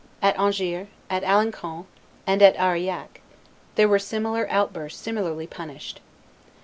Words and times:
At 0.19 0.35
Angers, 0.35 0.87
at 1.11 1.21
Alencon, 1.23 1.85
and 2.25 2.41
at 2.41 2.57
Aurillac, 2.57 3.21
there 3.75 3.87
were 3.87 3.99
similar 3.99 4.47
outbursts 4.49 4.99
similarly 4.99 5.45
punished." 5.45 5.99